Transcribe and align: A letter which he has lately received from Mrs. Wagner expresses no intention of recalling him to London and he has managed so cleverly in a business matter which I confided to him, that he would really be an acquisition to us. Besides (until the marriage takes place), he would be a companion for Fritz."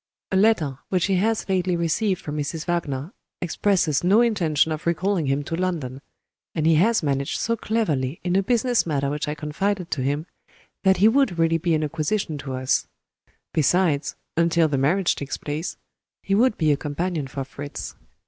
A 0.31 0.35
letter 0.35 0.79
which 0.89 1.05
he 1.05 1.17
has 1.17 1.47
lately 1.47 1.75
received 1.75 2.21
from 2.23 2.35
Mrs. 2.35 2.65
Wagner 2.65 3.13
expresses 3.39 4.03
no 4.03 4.21
intention 4.21 4.71
of 4.71 4.87
recalling 4.87 5.27
him 5.27 5.43
to 5.43 5.55
London 5.55 6.01
and 6.55 6.65
he 6.65 6.73
has 6.73 7.03
managed 7.03 7.37
so 7.39 7.55
cleverly 7.55 8.19
in 8.23 8.35
a 8.35 8.41
business 8.41 8.87
matter 8.87 9.11
which 9.11 9.27
I 9.27 9.35
confided 9.35 9.91
to 9.91 10.01
him, 10.01 10.25
that 10.83 10.97
he 10.97 11.07
would 11.07 11.37
really 11.37 11.59
be 11.59 11.75
an 11.75 11.83
acquisition 11.83 12.39
to 12.39 12.53
us. 12.55 12.87
Besides 13.53 14.15
(until 14.35 14.67
the 14.67 14.79
marriage 14.79 15.13
takes 15.15 15.37
place), 15.37 15.77
he 16.23 16.33
would 16.33 16.57
be 16.57 16.71
a 16.71 16.77
companion 16.77 17.27
for 17.27 17.43
Fritz." 17.43 17.93